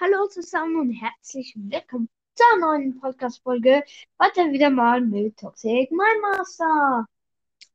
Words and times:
Hallo 0.00 0.26
zusammen 0.28 0.76
und 0.80 0.92
herzlich 0.92 1.54
willkommen 1.56 2.08
zur 2.34 2.58
neuen 2.60 3.00
Podcast-Folge. 3.00 3.82
Heute 4.22 4.52
wieder 4.52 4.70
mal 4.70 5.00
mit 5.00 5.38
Toxic 5.38 5.90
My 5.90 6.20
Master. 6.20 7.06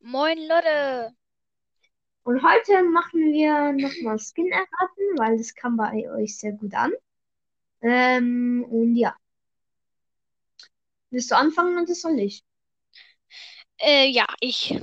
Moin 0.01 0.37
Leute. 0.47 1.15
Und 2.23 2.43
heute 2.43 2.83
machen 2.83 3.31
wir 3.33 3.71
nochmal 3.73 4.19
Skin 4.19 4.51
erraten, 4.51 5.17
weil 5.17 5.37
das 5.37 5.55
kam 5.55 5.77
bei 5.77 6.09
euch 6.11 6.37
sehr 6.37 6.51
gut 6.51 6.73
an. 6.73 6.91
Ähm, 7.81 8.65
und 8.69 8.95
ja. 8.95 9.15
Willst 11.09 11.31
du 11.31 11.35
anfangen 11.35 11.81
oder 11.81 11.93
soll 11.95 12.19
ich? 12.19 12.43
Äh, 13.79 14.07
ja, 14.09 14.27
ich. 14.39 14.79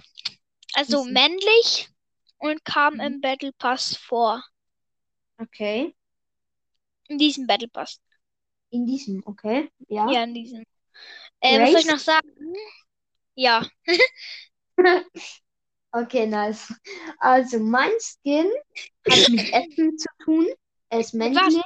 Also 0.74 1.04
Mhm. 1.04 1.12
männlich 1.12 1.88
und 2.38 2.64
kam 2.64 2.94
Mhm. 2.94 3.00
im 3.00 3.20
Battle 3.20 3.52
Pass 3.52 3.96
vor. 3.96 4.44
Okay. 5.38 5.94
In 7.08 7.18
diesem 7.18 7.46
Battle 7.46 7.68
Pass. 7.68 8.00
In 8.70 8.86
diesem, 8.86 9.22
okay. 9.24 9.70
Ja. 9.88 10.10
Ja, 10.10 10.24
in 10.24 10.34
diesem. 10.34 10.64
Äh, 11.40 11.60
was 11.60 11.70
soll 11.72 11.80
ich 11.80 11.86
noch 11.86 11.98
sagen? 11.98 12.54
Ja. 13.34 13.66
Okay, 15.90 16.26
nice. 16.26 16.70
Also 17.18 17.58
mein 17.58 17.90
Skin 17.98 18.46
hat 19.08 19.28
mit 19.30 19.52
Essen 19.54 19.96
zu 19.96 20.06
tun. 20.22 20.46
Er 20.90 21.00
ist 21.00 21.14
männlich. 21.14 21.62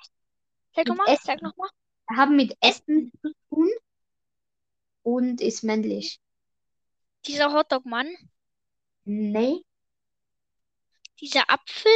Mit 0.77 0.87
nochmal, 0.87 1.19
sag 1.21 1.43
nochmal. 1.43 1.69
Hat 2.09 2.31
mit 2.31 2.57
Essen 2.61 3.11
zu 3.21 3.33
tun 3.51 3.69
und 5.03 5.41
ist 5.41 5.65
männlich. 5.65 6.21
Dieser 7.27 7.53
Hotdog-Mann, 7.53 8.17
Nee, 9.05 9.65
dieser 11.21 11.51
Apfel, 11.51 11.91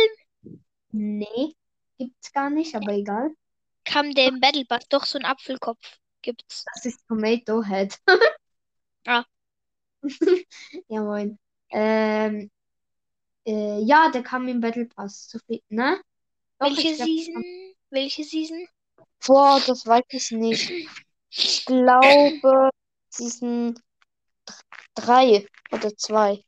nee, 0.91 1.55
gibt's 1.99 2.33
gar 2.33 2.51
nicht, 2.51 2.75
aber 2.75 2.93
egal. 2.93 3.31
Kam 3.87 4.15
der 4.15 4.29
im 4.29 4.41
Battle 4.41 4.65
Pass. 4.67 4.87
Doch, 4.89 5.05
so 5.07 5.19
ein 5.19 5.25
Apfelkopf 5.25 5.99
gibt's. 6.23 6.65
Das 6.75 6.85
ist 6.85 7.07
Tomato 7.09 7.63
Head. 7.63 7.99
Ah. 9.07 9.25
Ja, 10.89 11.01
moin. 11.01 11.39
Ähm, 11.71 12.51
äh, 13.47 13.81
ja, 13.81 14.11
der 14.11 14.23
kam 14.23 14.49
im 14.49 14.61
Battle 14.61 14.87
Pass. 14.87 15.29
Zu 15.29 15.39
viel, 15.47 15.63
ne? 15.69 16.01
Doch, 16.59 16.69
Welche 16.69 16.95
glaub, 16.95 17.07
Season? 17.07 17.45
Welche 17.91 18.25
Season? 18.25 18.69
boah, 19.27 19.61
das 19.67 19.87
weiß 19.87 20.05
ich 20.11 20.31
nicht. 20.33 20.71
Ich 21.31 21.65
glaube, 21.65 22.71
Season 23.11 23.79
drei 24.95 25.47
oder 25.71 25.95
zwei. 25.97 26.43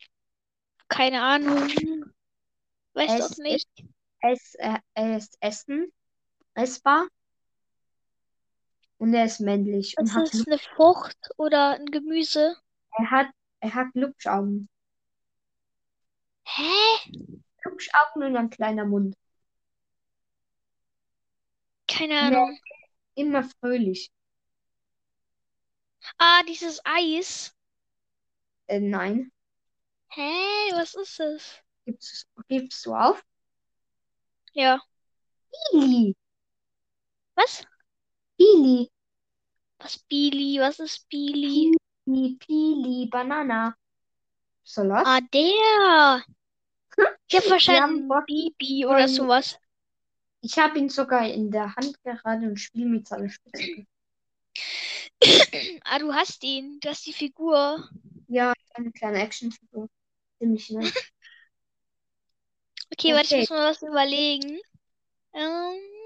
Keine 0.89 1.23
Ahnung. 1.23 1.69
Weiß 2.95 3.13
Es 3.13 3.29
doch 3.29 3.37
nicht. 3.39 3.69
Es, 4.21 4.55
äh, 4.57 4.79
er 4.95 5.17
ist 5.17 5.37
Essen, 5.41 5.93
essbar. 6.55 7.07
Und 8.99 9.15
er 9.15 9.25
ist 9.25 9.41
männlich 9.41 9.97
und 9.99 10.07
Ist 10.07 10.15
hat, 10.15 10.35
es 10.35 10.47
eine 10.47 10.59
Frucht 10.59 11.17
oder 11.37 11.75
ein 11.75 11.87
Gemüse? 11.87 12.57
er 12.99 13.11
hat, 13.11 13.27
er 13.61 13.75
hat 13.75 13.93
Glubschaugen. 13.93 14.69
Hä? 16.45 16.73
Glubschaugen 17.63 18.23
und 18.25 18.37
ein 18.37 18.51
kleiner 18.51 18.85
Mund. 18.85 19.17
Keine. 21.87 22.21
Ahnung. 22.21 22.59
Immer 23.15 23.45
fröhlich. 23.45 24.11
Ah, 26.19 26.43
dieses 26.45 26.81
Eis. 26.85 27.55
Äh, 28.67 28.81
nein. 28.81 29.33
Hä? 30.11 30.31
Was 30.73 30.95
ist 30.95 31.21
es? 31.21 31.63
Gibst, 31.87 32.27
gibst 32.49 32.85
du 32.87 32.95
auf? 32.95 33.25
Ja. 34.55 34.81
Pili. 35.71 36.15
Was? 37.37 37.65
Pili. 38.39 38.89
Was 39.81 39.99
Bili? 40.09 40.59
Was 40.61 40.79
ist 40.79 41.09
Bili? 41.09 41.75
Pili, 42.05 42.37
Pili, 42.39 43.09
Banana. 43.11 43.77
Soll 44.65 44.89
das? 44.89 45.07
Ah, 45.07 45.21
der. 45.21 46.25
Ich 47.29 47.37
hab 47.37 47.43
haben 47.43 47.49
verstanden 47.49 48.09
Bock 48.09 48.27
Bibi 48.27 48.87
oder 48.87 49.09
sowas. 49.09 49.59
Ich 50.41 50.57
habe 50.59 50.79
ihn 50.79 50.89
sogar 50.89 51.27
in 51.29 51.51
der 51.51 51.75
Hand 51.75 52.03
gerade 52.03 52.47
und 52.47 52.59
spiele 52.59 52.87
mit 52.87 53.09
seiner 53.09 53.29
Spitzhacke. 53.29 53.87
Ah, 55.85 55.99
du 55.99 56.13
hast 56.15 56.45
ihn. 56.45 56.79
Du 56.81 56.89
hast 56.89 57.07
die 57.07 57.13
Figur. 57.13 57.89
Ja, 58.29 58.53
eine 58.75 58.93
kleine 58.93 59.23
Actionfigur. 59.23 59.89
Ziemlich 60.39 60.71
nice. 60.71 60.95
Okay, 62.93 63.15
warte, 63.15 63.37
ich 63.37 63.41
Okay. 63.41 63.41
muss 63.41 63.51
mal 63.51 63.71
was 63.71 63.83
überlegen. 63.83 64.61
Ähm. 65.35 65.98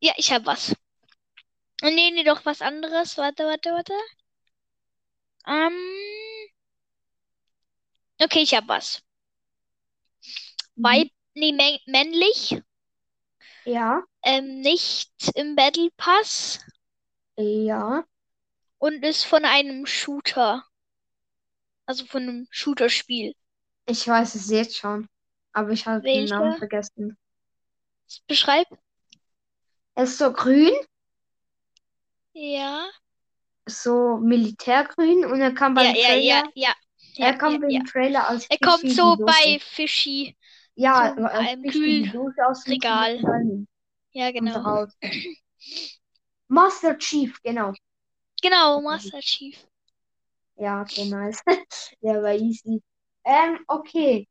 Ja, 0.00 0.12
ich 0.16 0.30
hab 0.32 0.44
was. 0.46 0.74
Oh, 1.82 1.90
Nee, 1.90 2.10
nee, 2.12 2.24
doch 2.24 2.46
was 2.46 2.62
anderes. 2.62 3.18
Warte, 3.18 3.44
warte, 3.44 3.70
warte. 3.72 3.92
Ähm. 5.46 5.76
Okay, 8.22 8.42
ich 8.42 8.54
hab 8.54 8.68
was. 8.68 9.02
Weib, 10.74 11.10
nee, 11.36 11.52
mä 11.52 11.78
männlich. 11.86 12.60
Ja, 13.64 14.04
Ähm, 14.22 14.62
nicht 14.62 15.12
im 15.34 15.56
Battle 15.56 15.90
Pass. 15.98 16.60
ja. 17.36 18.04
Und 18.78 19.04
ist 19.04 19.24
von 19.26 19.44
einem 19.44 19.86
Shooter. 19.86 20.64
Also 21.84 22.06
von 22.06 22.22
einem 22.22 22.46
Shooter-Spiel. 22.50 23.34
Ich 23.86 24.08
weiß 24.08 24.36
es 24.36 24.48
jetzt 24.50 24.76
schon. 24.78 25.06
Aber 25.52 25.70
ich 25.70 25.86
habe 25.86 26.08
den 26.10 26.28
Namen 26.28 26.54
vergessen. 26.54 27.18
Beschreib. 28.28 28.66
Er 29.94 30.04
ist 30.04 30.18
so 30.18 30.32
grün, 30.32 30.72
Ja. 32.34 32.90
so 33.68 34.18
militärgrün 34.18 35.24
und 35.24 35.40
er 35.40 35.52
kam 35.54 35.76
Ja, 35.76 35.82
beim 35.82 35.94
ja, 35.94 36.06
Trailer. 36.08 36.42
ja, 36.44 36.50
ja. 36.54 36.74
Er 37.16 37.26
Ja, 37.32 37.38
kam 37.38 37.52
ja, 37.52 37.58
beim 37.58 37.70
ja. 37.70 37.80
Trailer 37.84 38.28
als 38.28 38.46
Er 38.50 38.58
kommt 38.58 38.90
so 38.90 39.16
bei 39.16 39.58
Fischi. 39.60 40.36
Ja, 40.74 41.14
so 41.16 41.24
als 41.24 41.48
einem 41.48 41.62
Fischi 41.62 42.02
die 42.04 42.10
Dose 42.10 42.46
aus 42.46 42.64
dem 42.64 42.72
Regal. 42.74 43.20
Ja, 44.12 44.32
kommt 44.32 44.38
genau. 44.52 44.60
raus. 44.60 44.92
Master 46.48 46.98
Chief, 46.98 47.40
genau. 47.42 47.72
Genau, 48.42 48.80
Master 48.80 49.20
Chief. 49.20 49.56
Ja, 50.56 50.82
okay, 50.82 51.04
nice. 51.08 51.40
Der 52.02 52.22
war 52.22 52.34
easy. 52.34 52.82
Ähm, 53.24 53.58
okay. 53.68 54.26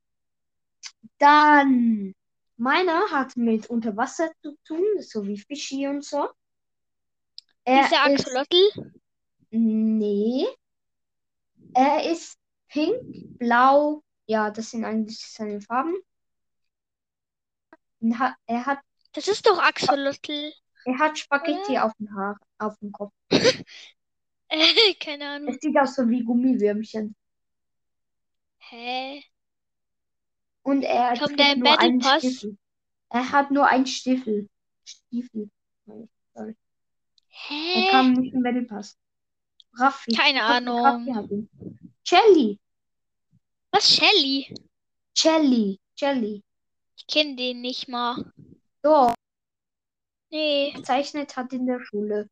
Dann, 1.17 2.13
meiner 2.59 3.09
hat 3.11 3.35
mit 3.37 3.67
Unterwasser 3.67 4.31
zu 4.41 4.55
tun, 4.65 4.83
so 4.99 5.25
wie 5.25 5.37
Fischi 5.37 5.87
und 5.87 6.03
so. 6.03 6.29
Er 7.63 7.85
ist, 7.85 7.93
Axolotl. 7.93 8.93
nee. 9.51 10.45
Er 11.73 12.09
ist 12.11 12.37
pink, 12.67 13.37
blau. 13.37 14.03
Ja, 14.25 14.49
das 14.51 14.71
sind 14.71 14.85
eigentlich 14.85 15.19
seine 15.19 15.61
Farben. 15.61 15.95
Er 18.47 18.65
hat, 18.65 18.79
Das 19.13 19.27
ist 19.27 19.45
doch 19.45 19.59
Axolotl. 19.61 20.53
er 20.85 20.99
hat 20.99 21.17
Spaghetti 21.19 21.77
auf 21.77 21.91
dem 21.99 22.13
Haar, 22.15 22.37
auf 22.57 22.77
dem 22.79 22.91
Kopf. 22.91 23.13
Äh, 24.51 24.95
keine 24.95 25.29
Ahnung. 25.29 25.49
Es 25.53 25.57
sieht 25.61 25.77
aus 25.77 25.93
so 25.93 26.09
wie 26.09 26.23
Gummiwürmchen. 26.23 27.15
Hä? 28.57 29.23
Und 30.63 30.83
er 30.83 31.15
trägt 31.15 31.39
der 31.39 31.55
nur 31.55 31.69
Battle 31.69 31.79
einen 31.87 31.99
Pass? 31.99 32.19
Stiefel. 32.23 32.57
Er 33.09 33.31
hat 33.31 33.51
nur 33.51 33.67
einen 33.67 33.87
Stiefel. 33.87 34.49
Stiefel. 34.85 35.49
Er 35.87 36.53
Hä? 37.27 37.87
kam 37.89 38.13
nicht 38.13 38.33
im 38.33 38.43
Battle 38.43 38.63
Pass. 38.63 38.97
Raffi. 39.77 40.11
Keine 40.11 40.43
Ahnung. 40.43 40.85
Raffi 40.85 41.11
hat 41.13 41.31
ihn. 41.31 41.49
Jelly. 42.05 42.59
Was, 43.71 43.87
Shelly? 43.89 44.53
Jelly. 45.15 45.79
Jelly. 45.95 46.43
Ich 46.97 47.07
kenne 47.07 47.35
den 47.35 47.61
nicht 47.61 47.87
mal. 47.87 48.31
So, 48.83 49.13
Nee. 50.31 50.71
gezeichnet 50.71 51.35
hat 51.35 51.53
in 51.53 51.65
der 51.65 51.79
Schule. 51.83 52.29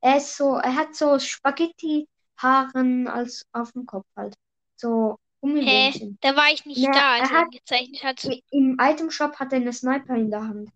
Er 0.00 0.16
ist 0.18 0.36
so, 0.36 0.56
er 0.56 0.74
hat 0.74 0.94
so 0.94 1.18
Spaghetti-Haaren 1.18 3.08
als 3.08 3.46
auf 3.52 3.72
dem 3.72 3.86
Kopf 3.86 4.06
halt. 4.16 4.34
So 4.76 5.18
Hä? 5.42 6.16
Da 6.20 6.34
war 6.36 6.52
ich 6.52 6.64
nicht 6.66 6.80
Na, 6.82 6.92
da, 6.92 7.12
als 7.20 7.30
er 7.30 7.36
ihn 7.36 7.44
hat- 7.44 7.50
gezeichnet 7.52 8.02
hat. 8.04 8.24
Im 8.50 8.76
Itemshop 8.80 9.36
hat 9.38 9.52
er 9.52 9.56
eine 9.60 9.72
Sniper 9.72 10.14
in 10.16 10.30
der 10.30 10.42
Hand. 10.42 10.70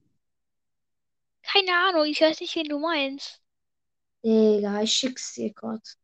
Keine 1.42 1.72
Ahnung, 1.74 2.04
ich 2.04 2.20
weiß 2.20 2.40
nicht, 2.40 2.54
wen 2.54 2.68
du 2.68 2.78
meinst. 2.78 3.40
Digga, 4.24 4.82
ich 4.82 4.92
schick's 4.92 5.32
dir 5.34 5.52
kurz. 5.54 5.96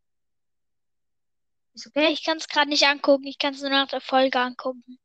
Ist 1.74 1.86
okay? 1.86 2.10
Ich 2.12 2.24
kann 2.24 2.38
es 2.38 2.48
gerade 2.48 2.70
nicht 2.70 2.84
angucken. 2.86 3.26
Ich 3.26 3.38
kann 3.38 3.52
es 3.54 3.60
nur 3.60 3.70
nach 3.70 3.88
der 3.88 4.00
Folge 4.00 4.38
angucken. 4.40 4.98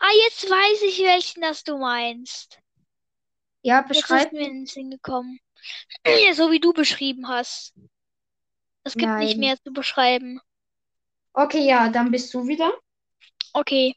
Ah, 0.00 0.10
jetzt 0.24 0.50
weiß 0.50 0.82
ich, 0.82 0.98
welchen 1.00 1.42
das 1.42 1.62
du 1.62 1.78
meinst. 1.78 2.58
Ja, 3.62 3.80
Jetzt 3.80 3.90
ist 3.92 4.00
beschreib. 4.08 4.32
mir 4.32 4.40
in 4.46 4.54
den 4.54 4.66
Sinn 4.66 4.90
gekommen. 4.90 5.38
So 6.34 6.50
wie 6.50 6.60
du 6.60 6.72
beschrieben 6.72 7.28
hast. 7.28 7.72
Es 8.84 8.94
gibt 8.94 9.12
nicht 9.18 9.32
Nein. 9.32 9.40
mehr 9.40 9.56
zu 9.62 9.72
beschreiben. 9.72 10.40
Okay, 11.38 11.66
ja, 11.66 11.90
dann 11.90 12.10
bist 12.10 12.32
du 12.32 12.48
wieder. 12.48 12.72
Okay. 13.52 13.94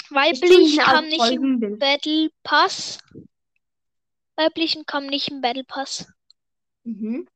Ich 0.00 0.08
tu 0.08 0.14
Weiblich 0.14 0.74
ihn 0.74 0.78
kam 0.78 1.04
nicht 1.04 1.14
im 1.14 1.18
Folgenbild. 1.20 1.78
Battle 1.78 2.30
Pass. 2.42 2.98
weiblichen 4.36 4.86
kommen 4.86 5.08
nicht 5.08 5.28
im 5.28 5.42
Battle 5.42 5.64
Pass. 5.64 6.10
Mhm. 6.84 7.28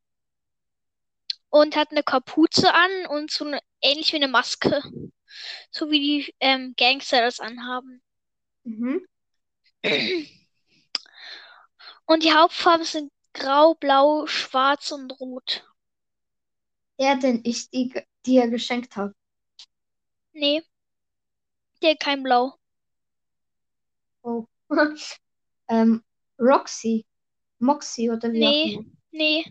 Und 1.50 1.76
hat 1.76 1.90
eine 1.90 2.02
Kapuze 2.02 2.72
an 2.72 3.06
und 3.08 3.30
so 3.30 3.44
eine, 3.44 3.60
ähnlich 3.82 4.12
wie 4.12 4.16
eine 4.16 4.28
Maske. 4.28 4.82
So 5.70 5.90
wie 5.90 6.00
die 6.00 6.34
ähm, 6.40 6.74
Gangster 6.78 7.20
das 7.20 7.38
anhaben. 7.38 8.02
Mhm. 8.64 9.06
Und 12.06 12.24
die 12.24 12.32
Hauptfarben 12.32 12.86
sind 12.86 13.12
grau, 13.34 13.74
blau, 13.74 14.26
schwarz 14.26 14.90
und 14.90 15.20
rot. 15.20 15.70
Der, 16.98 17.16
den 17.16 17.42
ich 17.44 17.68
die, 17.68 17.92
dir 18.24 18.48
geschenkt 18.48 18.96
habe. 18.96 19.14
Nee. 20.38 20.62
Der 21.82 21.96
kein 21.96 22.22
Blau. 22.22 22.54
Oh. 24.22 24.46
ähm, 25.68 26.04
Roxy. 26.38 27.04
Moxie 27.58 28.08
oder 28.10 28.32
wie 28.32 28.38
Nee. 28.38 28.78
Nee. 29.10 29.44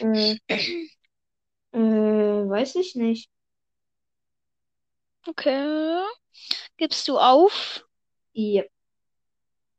Äh, 0.00 0.38
äh, 1.72 1.78
weiß 1.78 2.74
ich 2.76 2.96
nicht. 2.96 3.30
Okay. 5.28 6.02
Gibst 6.76 7.06
du 7.06 7.18
auf? 7.18 7.84
Ja. 8.32 8.64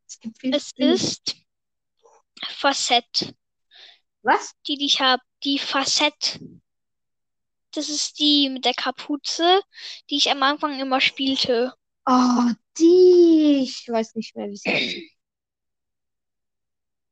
Es 0.08 0.20
gibt 0.20 0.40
viel 0.40 0.56
Es 0.56 0.72
viel. 0.72 0.94
ist 0.94 1.36
Facette, 2.42 3.36
Was? 4.22 4.54
die 4.66 4.78
die 4.78 4.86
ich 4.86 5.02
habe. 5.02 5.22
Die 5.44 5.60
Facette. 5.60 6.40
Das 7.78 7.90
ist 7.90 8.20
die 8.20 8.50
mit 8.50 8.66
der 8.66 8.74
Kapuze, 8.74 9.62
die 10.10 10.18
ich 10.18 10.32
am 10.32 10.44
Anfang 10.44 10.80
immer 10.80 11.00
spielte. 11.02 11.74
Oh, 12.06 12.52
die. 12.80 13.62
Ich 13.64 13.88
weiß 13.88 14.16
nicht 14.16 14.36
mehr, 14.36 14.50
wie 14.50 14.58
sie 14.58 14.70
heißt. 14.70 14.96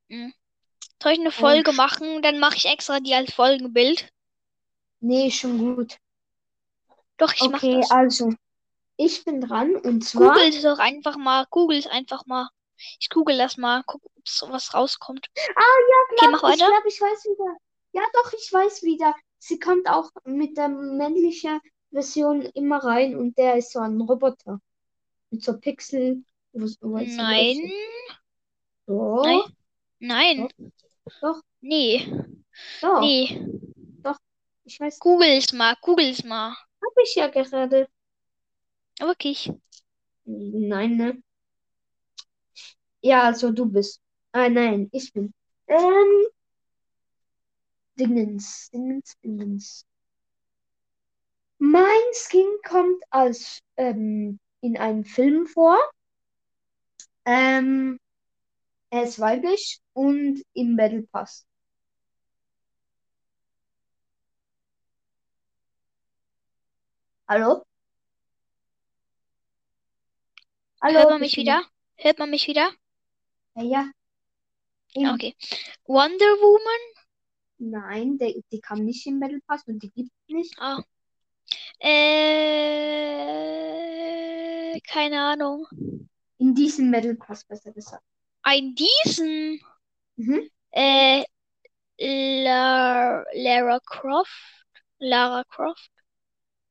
Soll 1.02 1.12
ich 1.14 1.20
eine 1.20 1.32
Folge 1.32 1.72
machen? 1.74 2.22
Dann 2.22 2.40
mache 2.40 2.56
ich 2.58 2.66
extra 2.66 3.00
die 3.00 3.14
als 3.14 3.34
Folgenbild. 3.34 4.10
Nee, 5.02 5.32
schon 5.32 5.58
gut. 5.58 5.98
Doch, 7.18 7.34
ich 7.34 7.42
mache 7.50 7.66
Okay, 7.68 7.80
das. 7.82 7.92
also. 7.92 8.34
Ich 8.98 9.24
bin 9.26 9.42
dran 9.42 9.76
und 9.76 10.04
zwar. 10.04 10.34
Google 10.34 10.50
es 10.50 10.62
doch 10.62 10.80
einfach 10.80 11.18
mal. 11.18 11.46
Google 11.50 11.78
es 11.78 11.88
einfach 11.88 12.26
mal. 12.26 12.50
Ich 13.00 13.10
google 13.10 13.38
das 13.38 13.58
mal. 13.58 13.84
Guck, 13.86 14.04
ob 14.06 14.52
was 14.52 14.74
rauskommt. 14.74 15.28
Ah, 15.38 15.62
ja, 15.62 15.98
Okay, 16.12 16.16
glaub, 16.18 16.32
mach 16.32 16.38
ich 16.40 16.44
weiter. 16.62 16.68
glaube, 16.68 16.88
ich 16.88 17.02
weiß 17.02 17.26
wieder. 17.26 17.58
Ja, 17.94 18.02
doch, 18.14 18.34
ich 18.34 18.52
weiß 18.52 18.84
wieder. 18.84 19.14
Sie 19.48 19.60
kommt 19.60 19.88
auch 19.88 20.10
mit 20.24 20.58
der 20.58 20.70
männlichen 20.70 21.60
Version 21.92 22.42
immer 22.42 22.84
rein 22.84 23.16
und 23.16 23.38
der 23.38 23.58
ist 23.58 23.74
so 23.74 23.80
ein 23.80 24.02
Roboter. 24.02 24.60
Mit 25.30 25.44
so 25.44 25.60
Pixel. 25.60 26.24
es 26.54 26.80
so 26.80 26.88
Nein. 26.88 27.72
Doch, 28.88 29.24
Nein. 29.24 29.42
Nein. 30.00 30.48
Doch. 31.22 31.44
Nee. 31.62 32.12
doch, 32.82 33.02
Nee. 33.02 33.48
ich 34.64 34.80
weiß, 34.80 34.98
Google 34.98 35.38
es 35.38 35.54
mal. 35.54 35.76
Google 35.80 36.10
es 36.10 36.24
mal. 36.24 36.50
habe 36.50 37.02
ich 37.04 37.14
ja 37.14 37.28
gerade. 37.28 37.88
Wirklich. 39.00 39.52
Nein, 40.24 40.98
ne? 40.98 41.22
Ja, 43.02 43.26
also 43.26 43.52
du 43.52 43.68
bist. 43.68 44.02
Ah, 44.32 44.50
nein, 44.50 44.90
ich 44.92 45.14
bin. 45.14 45.32
Ähm, 45.68 46.28
Dingens, 47.98 48.70
Dingens, 48.72 49.18
Dingens. 49.24 49.86
Mein 51.58 52.14
Skin 52.14 52.48
kommt 52.68 53.04
als 53.10 53.60
ähm, 53.78 54.40
in 54.62 54.78
einem 54.78 55.06
Film 55.06 55.48
vor. 55.48 55.78
Ähm, 57.26 58.00
er 58.90 59.04
ist 59.04 59.20
weiblich 59.20 59.80
und 59.94 60.44
im 60.54 60.76
Battle 60.76 61.04
Pass. 61.04 61.46
Hallo? 67.28 67.66
Hallo, 70.82 71.00
Hört 71.00 71.10
man 71.10 71.22
mich 71.22 71.38
wieder? 71.38 71.64
Hört 71.96 72.20
man 72.20 72.30
mich 72.30 72.48
wieder? 72.48 72.70
Ja, 73.56 73.90
ja. 74.94 75.14
Okay. 75.14 75.36
Wonder 75.86 76.26
Woman? 76.26 76.95
Nein, 77.58 78.18
der, 78.18 78.34
die 78.52 78.60
kam 78.60 78.84
nicht 78.86 79.06
im 79.08 79.20
Battle 79.20 79.40
Pass 79.48 79.66
und 79.68 79.82
die 79.82 79.90
gibt 79.92 80.12
es 80.28 80.34
nicht. 80.34 80.54
Ah. 80.60 80.84
Äh, 81.80 83.16
keine 84.82 85.22
Ahnung. 85.22 85.66
In 86.38 86.54
diesem 86.54 86.92
Battle 86.92 87.16
Pass, 87.16 87.46
besser 87.46 87.72
gesagt. 87.72 88.04
Ein 88.42 88.76
diesen. 88.76 89.62
Mhm. 90.18 90.50
Äh, 90.72 91.24
La 91.98 93.24
Lara 93.34 93.80
Croft. 93.86 94.66
Lara 95.00 95.44
Croft. 95.46 95.92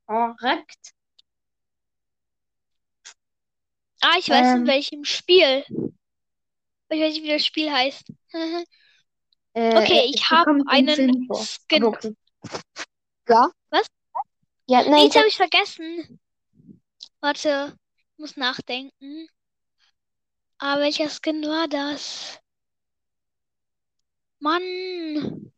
Korrekt. 0.06 0.92
Ah, 4.02 4.16
ich 4.18 4.28
weiß 4.28 4.52
in 4.54 4.60
Ähm. 4.62 4.66
welchem 4.66 5.04
Spiel. 5.04 5.64
Ich 6.90 7.00
weiß 7.00 7.14
nicht, 7.14 7.24
wie 7.24 7.28
das 7.28 7.46
Spiel 7.46 7.72
heißt. 7.72 8.12
Äh, 9.54 9.76
Okay, 9.78 10.04
ich 10.12 10.16
die 10.16 10.22
hab 10.24 10.44
kommt 10.46 10.60
im 10.62 10.68
einen. 10.68 11.28
Skin. 11.34 11.84
Aber 11.84 11.96
okay. 11.96 12.14
Ja? 13.28 13.50
Was? 13.70 13.86
Ja, 14.66 14.82
nein, 14.88 15.04
jetzt 15.04 15.16
habe 15.16 15.28
ich 15.28 15.36
vergessen. 15.36 16.20
Warte, 17.20 17.76
ich 17.96 18.18
muss 18.18 18.36
nachdenken. 18.36 19.28
Ah, 20.58 20.78
welcher 20.78 21.08
Skin 21.08 21.42
war 21.44 21.68
das? 21.68 22.38
Mann. 24.40 25.52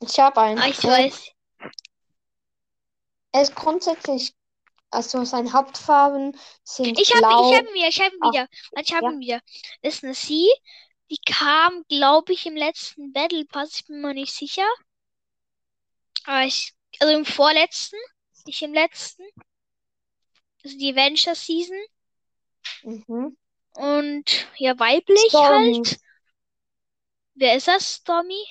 ich 0.00 0.18
habe 0.18 0.40
einen. 0.40 0.58
Ah, 0.58 0.68
ich 0.68 0.82
weiß. 0.82 1.30
Er 3.32 3.42
ist 3.42 3.54
grundsätzlich, 3.54 4.32
also 4.90 5.24
seine 5.24 5.52
Hauptfarben 5.52 6.36
sind 6.62 6.98
Ich 7.00 7.10
habe 7.10 7.20
blau. 7.20 7.50
ich 7.50 7.58
hab 7.58 7.66
ihn 7.66 7.74
wieder, 7.74 7.88
ich 7.88 8.00
habe 8.00 8.14
ihn 8.14 8.22
Ah, 8.22 8.30
wieder. 8.30 8.48
Ich 8.80 8.94
habe 8.94 9.06
ja. 9.06 9.10
ihn 9.12 9.20
wieder. 9.20 9.40
Ist 9.82 10.04
eine 10.04 10.14
Sie. 10.14 10.48
Die 11.10 11.18
kam, 11.18 11.84
glaube 11.88 12.32
ich, 12.32 12.46
im 12.46 12.56
letzten 12.56 13.12
Battle 13.12 13.44
Pass. 13.44 13.76
Ich 13.76 13.86
bin 13.86 14.00
mir 14.00 14.14
nicht 14.14 14.34
sicher. 14.34 14.66
Aber 16.24 16.44
ich, 16.44 16.72
also 17.00 17.12
im 17.12 17.24
vorletzten, 17.24 17.98
nicht 18.46 18.62
im 18.62 18.72
letzten. 18.72 19.24
Also 20.64 20.78
die 20.78 20.90
Adventure 20.90 21.36
Season. 21.36 21.78
Mhm. 22.82 23.36
Und 23.74 24.48
ja, 24.56 24.78
weiblich 24.78 25.26
Stormy, 25.28 25.74
halt. 25.74 26.00
Wer 27.34 27.56
ist 27.56 27.68
das, 27.68 27.96
Stormy? 27.96 28.42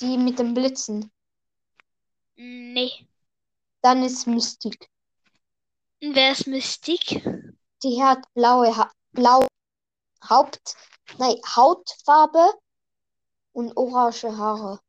die 0.00 0.18
mit 0.18 0.38
den 0.38 0.54
Blitzen. 0.54 1.10
Nee. 2.36 3.06
Dann 3.82 4.02
ist 4.02 4.26
Mystik. 4.26 4.88
Und 6.02 6.14
wer 6.14 6.32
ist 6.32 6.46
Mystik? 6.46 7.22
Die 7.82 8.02
hat 8.02 8.22
blaue, 8.34 8.76
ha 8.76 8.90
blaue 9.12 9.46
Haupt, 10.28 10.74
nein, 11.18 11.36
Hautfarbe 11.56 12.52
und 13.52 13.74
orange 13.76 14.28
Haare. 14.36 14.80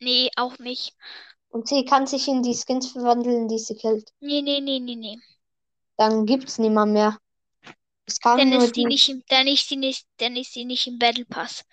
Nee, 0.00 0.30
auch 0.36 0.58
nicht. 0.58 0.94
Und 1.50 1.68
sie 1.68 1.84
kann 1.84 2.06
sich 2.06 2.26
in 2.26 2.42
die 2.42 2.54
Skins 2.54 2.92
verwandeln, 2.92 3.48
die 3.48 3.58
sie 3.58 3.74
killt. 3.74 4.14
Nee, 4.20 4.42
nee, 4.42 4.60
nee, 4.60 4.78
nee, 4.80 4.94
nee. 4.96 5.16
Dann 5.98 6.24
gibt's 6.24 6.58
niemand 6.58 6.94
mehr. 6.94 7.18
Es 8.06 8.18
kann 8.20 8.38
Dann 8.38 8.52
nur 8.52 8.68
ist 8.68 8.74
die 8.76 8.86
nicht 8.86 9.08
im, 9.10 9.22
dann 9.28 9.46
ist 9.46 9.70
die 9.70 9.76
nicht, 9.76 10.06
dann 10.16 10.34
ist 10.36 10.54
die 10.54 10.64
nicht 10.64 10.86
im 10.86 10.98
Battle 10.98 11.26
Pass. 11.26 11.64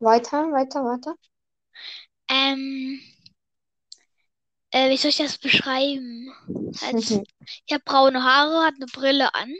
Weiter, 0.00 0.52
weiter, 0.52 0.84
weiter. 0.84 1.16
Ähm, 2.28 2.98
äh, 4.70 4.90
wie 4.90 4.96
soll 4.96 5.10
ich 5.10 5.16
das 5.18 5.38
beschreiben? 5.38 6.32
Halt, 6.80 6.98
ich 7.66 7.72
habe 7.72 7.82
braune 7.84 8.22
Haare, 8.22 8.64
hat 8.66 8.74
eine 8.76 8.86
Brille 8.86 9.34
an. 9.34 9.52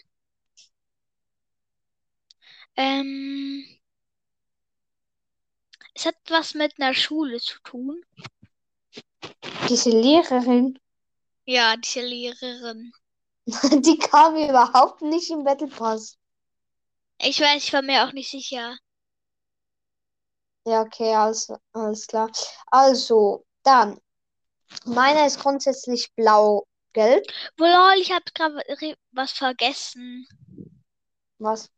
Ähm, 2.76 3.64
es 5.94 6.06
hat 6.06 6.16
was 6.28 6.54
mit 6.54 6.74
einer 6.78 6.94
Schule 6.94 7.40
zu 7.40 7.58
tun. 7.62 8.02
Diese 9.68 9.90
Lehrerin, 9.90 10.78
Ja, 11.44 11.76
diese 11.76 12.00
Lehrerin. 12.02 12.92
die 13.46 13.98
kam 13.98 14.36
überhaupt 14.36 15.02
nicht 15.02 15.30
im 15.30 15.44
Battle 15.44 15.68
Pass. 15.68 16.16
Ich 17.18 17.40
weiß, 17.40 17.64
ich 17.64 17.72
war 17.72 17.82
mir 17.82 18.04
auch 18.06 18.12
nicht 18.12 18.30
sicher. 18.30 18.76
Ja, 20.64 20.82
okay, 20.82 21.14
alles, 21.14 21.52
alles 21.72 22.06
klar. 22.06 22.30
Also, 22.66 23.44
dann. 23.64 23.98
Meiner 24.84 25.26
ist 25.26 25.40
grundsätzlich 25.40 26.12
blau-gelb. 26.14 27.24
Lol, 27.58 27.94
ich 28.00 28.12
habe 28.12 28.24
gerade 28.34 28.62
was 29.12 29.32
vergessen. 29.32 30.26
Was? 31.38 31.70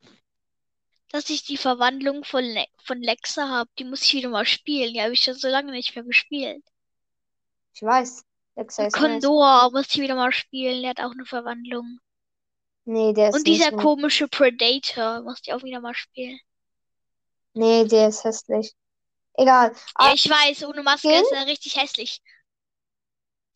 Dass 1.15 1.31
ich 1.31 1.45
die 1.45 1.57
Verwandlung 1.57 2.25
von, 2.25 2.45
Le 2.45 2.67
von 2.83 3.01
Lexa 3.01 3.49
habe. 3.49 3.71
Die 3.79 3.85
muss 3.85 4.03
ich 4.03 4.15
wieder 4.15 4.29
mal 4.29 4.45
spielen. 4.45 4.93
Die 4.93 5.01
habe 5.01 5.13
ich 5.13 5.21
schon 5.23 5.35
so 5.35 5.49
lange 5.49 5.71
nicht 5.71 5.95
mehr 5.95 6.05
gespielt. 6.05 6.65
Ich 7.75 7.83
weiß. 7.83 8.25
Lexa 8.57 8.87
ist 8.87 9.01
nice. 9.01 9.23
Condor 9.23 9.71
muss 9.71 9.87
ich 9.95 10.01
wieder 10.01 10.17
mal 10.17 10.33
spielen. 10.33 10.83
Der 10.83 10.91
hat 10.91 11.01
auch 11.01 11.13
eine 11.13 11.25
Verwandlung. 11.25 12.01
Nee, 12.85 13.13
der 13.13 13.31
ist 13.31 13.37
Und 13.37 13.47
dieser 13.47 13.71
nicht 13.71 13.83
komische 13.83 14.29
Predator, 14.29 15.23
musst 15.23 15.47
du 15.47 15.53
auch 15.55 15.63
wieder 15.63 15.81
mal 15.81 15.95
spielen. 15.95 16.39
Nee, 17.55 17.85
der 17.87 18.09
ist 18.09 18.25
hässlich. 18.25 18.75
Egal. 19.35 19.73
Ja, 19.73 19.81
Ah, 19.95 20.13
ich 20.15 20.29
weiß, 20.29 20.65
ohne 20.65 20.83
Maske 20.83 21.09
Skin? 21.09 21.23
ist 21.23 21.33
er 21.33 21.47
richtig 21.47 21.77
hässlich. 21.77 22.21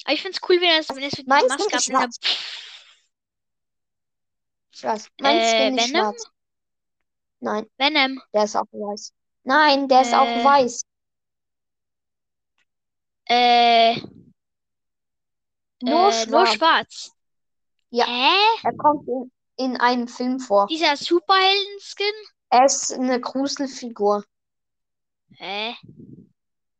Aber 0.04 0.14
ich 0.14 0.22
find's 0.22 0.40
cool, 0.48 0.60
wenn 0.60 0.70
er 0.70 0.78
es 0.80 0.88
wenn 0.88 1.02
mit 1.02 1.26
Maske 1.26 1.76
hat. 1.98 2.04
und 2.04 2.16
schwarz. 4.72 5.08
Mein 5.20 5.36
Äh, 5.36 5.44
Skin 5.70 5.78
ist 5.78 5.92
Venom? 5.92 6.02
schwarz. 6.02 6.30
Nein, 7.40 7.66
Venom. 7.78 8.20
der 8.32 8.44
ist 8.44 8.56
auch 8.56 8.66
weiß. 8.72 9.12
Nein, 9.44 9.88
der 9.88 10.02
ist 10.02 10.14
auch 10.14 10.26
Äh. 10.26 10.44
weiß. 10.44 10.82
Äh, 13.30 13.96
Nur 15.80 16.10
äh, 16.12 16.26
nur 16.26 16.46
schwarz. 16.46 16.54
schwarz. 16.54 17.12
Ja. 17.90 18.06
Hä? 18.06 18.36
Er 18.64 18.76
kommt 18.76 19.06
in, 19.08 19.30
in 19.56 19.76
einem 19.76 20.08
Film 20.08 20.40
vor. 20.40 20.66
Dieser 20.66 20.96
Superhelden-Skin? 20.96 22.12
Er 22.50 22.64
ist 22.64 22.92
eine 22.92 23.20
Gruselfigur. 23.20 24.24
Hä? 25.36 25.74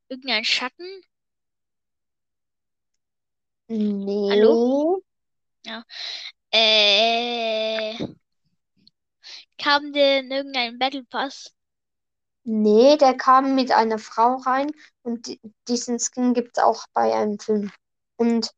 Irgendein 0.09 0.45
Schatten? 0.45 1.03
Nee. 3.69 4.31
Hallo? 4.31 5.03
Äh, 6.51 7.95
kam 9.59 9.93
der 9.93 10.21
in 10.21 10.31
irgendeinen 10.31 10.79
Battle 10.79 11.05
Pass? 11.05 11.55
Nee, 12.45 12.97
der 12.97 13.17
kam 13.17 13.55
mit 13.55 13.71
einer 13.71 13.99
Frau 13.99 14.37
rein 14.37 14.71
und 15.03 15.27
di- 15.29 15.41
diesen 15.69 15.99
Skin 16.01 16.35
gibt 16.35 16.57
es 16.59 16.65
auch 16.65 16.85
bei 16.93 17.15
einem 17.15 17.39
Film. 17.39 17.71
Und 18.17 18.51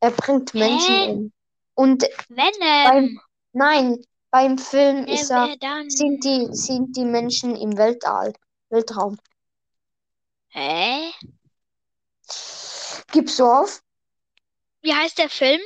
er 0.00 0.10
bringt 0.10 0.52
Menschen 0.54 0.96
Hä? 0.96 1.06
um. 1.08 1.32
Und 1.74 2.04
Venom. 2.28 3.20
nein, 3.52 3.96
beim 4.30 4.58
Film 4.58 5.06
Wer, 5.06 5.14
ist 5.14 5.30
er, 5.30 5.56
dann? 5.60 5.88
sind 5.88 6.24
die, 6.24 6.48
sind 6.52 6.96
die 6.96 7.04
Menschen 7.04 7.56
im 7.56 7.76
Weltall, 7.76 8.32
Weltraum. 8.70 9.18
Hä? 10.54 11.12
Gibst 13.12 13.38
du 13.38 13.44
auf? 13.46 13.82
Wie 14.82 14.92
heißt 14.94 15.16
der 15.16 15.30
Film? 15.30 15.60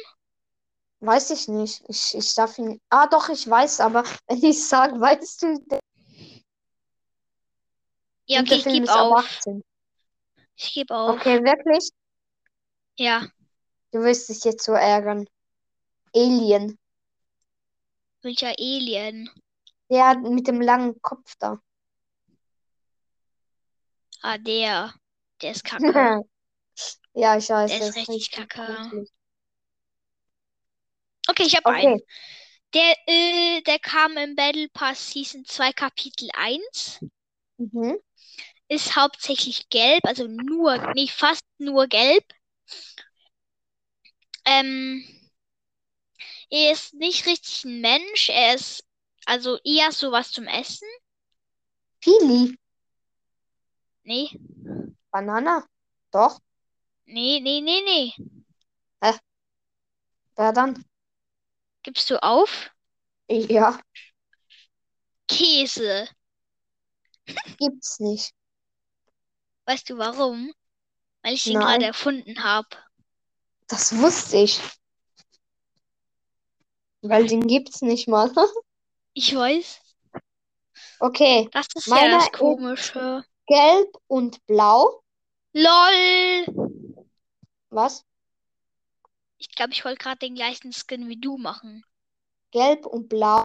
Weiß 1.05 1.31
ich 1.31 1.49
nicht. 1.49 1.83
Ich, 1.89 2.15
ich 2.15 2.35
darf 2.35 2.57
ihn. 2.59 2.81
Ah, 2.89 3.07
doch, 3.07 3.29
ich 3.29 3.49
weiß, 3.49 3.81
aber 3.81 4.05
wenn 4.27 4.43
ich 4.43 4.67
sage, 4.67 4.99
weißt 4.99 5.43
du, 5.43 5.59
der, 5.67 5.81
Ja, 8.27 8.41
okay, 8.41 8.55
ich 8.55 8.65
gebe 8.65 8.93
auf. 8.95 9.25
18. 9.25 9.63
Ich 10.57 10.73
gebe 10.73 10.95
auf. 10.95 11.17
Okay, 11.17 11.43
wirklich? 11.43 11.91
Ja, 12.97 13.27
Du 13.93 14.01
wirst 14.01 14.29
dich 14.29 14.43
jetzt 14.45 14.65
so 14.65 14.73
ärgern. 14.73 15.27
Alien. 16.17 16.79
welcher 18.23 18.55
Alien? 18.59 19.31
Der 19.91 20.19
mit 20.19 20.49
dem 20.49 20.61
langen 20.61 21.01
Kopf 21.03 21.35
da. 21.39 21.61
Ah, 24.23 24.39
der. 24.39 24.95
Der 25.43 25.51
ist 25.51 25.65
kacke. 25.65 26.23
Ja, 27.17 27.37
ich 27.37 27.49
weiß, 27.49 27.71
Der 27.71 27.89
ist 27.89 27.97
richtig 27.97 28.33
kacke. 28.33 28.65
gruselig. 28.67 29.09
Okay, 31.29 31.45
ich 31.45 31.57
habe 31.57 31.69
einen. 31.71 31.95
Okay, 31.95 32.05
Der, 32.75 32.97
äh, 33.07 33.63
der 33.63 33.79
kam 33.79 34.17
im 34.17 34.37
Battle 34.37 34.69
Pass 34.69 35.11
Season 35.13 35.45
2 35.45 35.73
Kapitel 35.73 36.29
1. 36.35 37.01
mhm. 37.59 37.99
Ist 38.69 38.97
hauptsächlich 38.97 39.69
gelb, 39.71 40.05
also 40.07 40.27
nur, 40.27 40.77
nee, 40.95 41.09
fast 41.09 41.45
nur 41.59 41.87
gelb. 41.87 42.25
Ähm, 44.47 45.05
er 46.51 46.73
ist 46.73 46.95
nicht 46.95 47.27
richtig 47.27 47.65
ein 47.65 47.81
Mensch, 47.83 48.31
er 48.31 48.55
ist 48.55 48.85
also 49.27 49.59
eher 49.65 49.93
sowas 49.93 50.31
zum 50.33 50.47
Essen. 50.47 50.89
Pili. 52.01 52.55
Nee, 54.05 54.31
Banana. 55.11 55.67
Doch. 56.13 56.41
nee, 57.07 57.41
nee, 57.41 57.61
nee, 57.61 57.81
nee. 57.85 58.13
Wer 60.37 60.53
dann? 60.53 60.85
Gibst 61.85 62.11
du 62.11 62.21
auf? 62.23 62.71
Ja, 63.29 63.79
Käse. 65.29 66.09
gibt's 67.59 68.01
nicht. 68.01 68.33
Weißt 69.67 69.89
du 69.89 69.97
warum? 69.97 70.53
Weil 71.23 71.35
ich 71.35 71.47
Nein. 71.47 71.61
gerade 71.61 71.85
erfunden 71.87 72.43
habe. 72.43 72.69
Das 73.69 73.97
wusste 73.97 74.37
ich. 74.39 74.61
Weil 77.03 77.27
den 77.27 77.47
gibt's 77.47 77.81
nicht 77.83 78.09
mal. 78.09 78.31
Ich 79.17 79.33
weiß. 79.33 79.81
Okay, 80.99 81.49
Das 81.53 81.69
ist 81.77 81.87
Meiner 81.87 82.09
ja 82.09 82.15
das 82.17 82.25
ist- 82.25 82.33
Komische. 82.33 83.25
gelb 83.47 83.89
und 84.09 84.45
blau. 84.47 85.05
LOL. 85.53 86.47
Was? 87.71 88.05
Ich 89.47 89.55
glaube, 89.57 89.73
ich 89.73 89.85
wollte 89.85 90.03
gerade 90.03 90.19
den 90.21 90.35
gleichen 90.35 90.73
Skin 90.73 91.07
wie 91.07 91.21
du 91.21 91.37
machen. 91.37 91.85
Gelb 92.51 92.87
und 92.87 93.11
blau. 93.11 93.45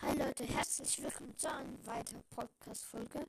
Hi 0.00 0.16
Leute, 0.16 0.44
herzlich 0.44 1.02
willkommen 1.02 1.36
zu 1.36 1.50
einer 1.50 1.86
weiteren 1.86 2.22
Podcast-Folge. 2.30 3.26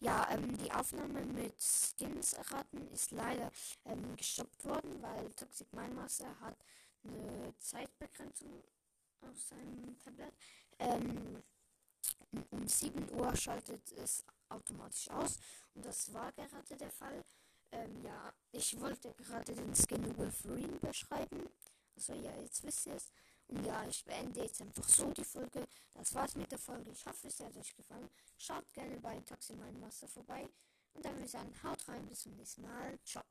Ja, 0.00 0.28
ähm, 0.32 0.58
die 0.58 0.72
Aufnahme 0.72 1.24
mit 1.24 1.54
Skins 1.62 2.32
erraten 2.32 2.90
ist 2.92 3.12
leider 3.12 3.52
ähm, 3.84 4.16
gestoppt 4.16 4.64
worden, 4.64 5.00
weil 5.00 5.30
Toxic 5.34 5.72
Mindmaster 5.72 6.26
hat 6.40 6.56
eine 7.04 7.54
Zeitbegrenzung 7.56 8.64
auf 9.20 9.40
seinem 9.40 9.96
Tablet. 10.02 10.34
Ähm, 10.80 11.40
um 12.50 12.66
7 12.66 13.12
Uhr 13.12 13.36
schaltet 13.36 13.92
es 13.92 14.24
automatisch 14.48 15.08
aus 15.10 15.38
und 15.74 15.86
das 15.86 16.12
war 16.12 16.32
gerade 16.32 16.76
der 16.76 16.90
Fall. 16.90 17.24
Ähm, 17.72 18.04
ja, 18.04 18.32
ich 18.52 18.78
wollte 18.80 19.12
gerade 19.14 19.54
den 19.54 19.74
Skin 19.74 20.16
Wolverine 20.16 20.78
beschreiben. 20.78 21.48
Also 21.96 22.14
ja, 22.14 22.34
jetzt 22.40 22.62
wisst 22.62 22.86
ihr 22.86 22.94
es. 22.94 23.10
Und 23.48 23.64
ja, 23.66 23.84
ich 23.88 24.04
beende 24.04 24.42
jetzt 24.42 24.60
einfach 24.62 24.88
so 24.88 25.10
die 25.12 25.24
Folge. 25.24 25.66
Das 25.94 26.14
war's 26.14 26.36
mit 26.36 26.50
der 26.50 26.58
Folge. 26.58 26.90
Ich 26.90 27.04
hoffe, 27.06 27.28
es 27.28 27.40
hat 27.40 27.56
euch 27.56 27.74
gefallen. 27.74 28.08
Schaut 28.38 28.72
gerne 28.72 28.98
bei 29.00 29.20
Toxin 29.20 29.58
Master 29.80 30.08
vorbei. 30.08 30.48
Und 30.94 31.04
dann 31.04 31.14
würde 31.14 31.24
ich 31.24 31.30
sagen, 31.30 31.52
haut 31.62 31.88
rein, 31.88 32.06
bis 32.06 32.20
zum 32.20 32.36
nächsten 32.36 32.62
Mal. 32.62 32.98
Ciao. 33.04 33.21